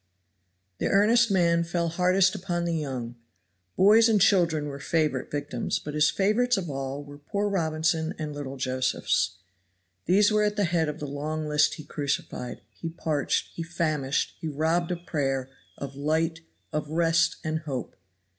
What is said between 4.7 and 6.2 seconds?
favorite victims; but his